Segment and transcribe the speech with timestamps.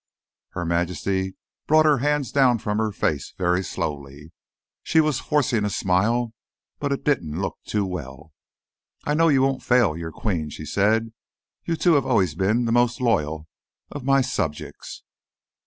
[0.53, 1.35] Her Majesty
[1.67, 4.31] brought her hands down from her face, very slowly.
[4.81, 6.33] She was forcing a smile,
[6.79, 8.33] but it didn't look too well.
[9.05, 11.13] "I know you won't fail your Queen," she said.
[11.65, 13.47] "You two have always been the most loyal
[13.91, 15.03] of my subjects."